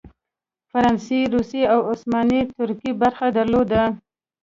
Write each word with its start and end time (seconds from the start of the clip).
فرانسې، 0.69 1.19
روسیې 1.35 1.63
او 1.73 1.79
عثماني 1.91 2.41
ترکیې 2.57 2.91
برخه 3.01 3.25
درلوده. 3.37 3.83